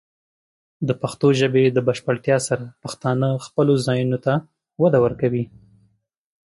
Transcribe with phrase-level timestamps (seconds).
[0.87, 4.33] د پښتو ژبې د بشپړتیا سره، پښتانه خپلو ځایونو ته
[4.81, 5.45] وده ورکوي.